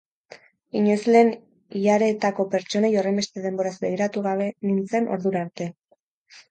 [0.79, 1.29] Inoiz lehen
[1.81, 5.75] ilaretako pertsonei horrenbeste denboraz begiratu gabea nintzen ordura arte.